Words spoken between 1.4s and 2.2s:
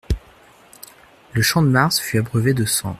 Champ-de-Mars fut